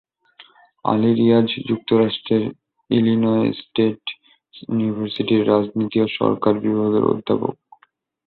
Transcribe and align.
আলী 0.85 1.11
রীয়াজ 1.13 1.49
যুক্তরাষ্ট্রের 1.69 2.43
Illinois 2.89 3.47
State 3.61 4.01
ইউনিভার্সিটির 4.61 5.41
রাজনীতি 5.47 5.97
ও 6.01 6.07
সরকার 6.19 6.53
বিভাগের 6.59 7.03
অধ্যাপক। 7.11 7.55